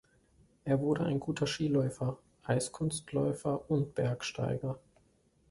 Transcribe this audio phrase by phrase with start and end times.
[0.65, 4.79] Er wurde ein guter Skiläufer, Eiskunstläufer und Bergsteiger.